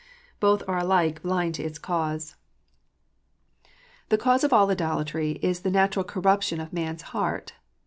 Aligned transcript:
Both 0.39 0.63
are 0.67 0.79
alike 0.79 1.21
blind 1.21 1.53
to 1.53 1.63
its 1.63 1.77
cause. 1.77 2.35
404 4.09 4.09
KNOTS 4.09 4.09
UNTIED. 4.09 4.09
The 4.17 4.23
cause 4.23 4.43
of 4.43 4.51
all 4.53 4.71
idolatry 4.71 5.31
is 5.43 5.59
the 5.59 5.69
natural 5.69 6.03
corruption 6.03 6.59
of 6.59 6.73
man 6.73 6.95
s 6.95 7.01
heart. 7.13 7.53